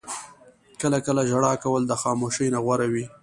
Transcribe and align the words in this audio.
•کله 0.81 0.97
کله 1.05 1.21
ژړا 1.29 1.53
کول 1.63 1.81
د 1.87 1.93
خاموشۍ 2.01 2.47
نه 2.53 2.59
غوره 2.63 2.87
وي. 2.93 3.05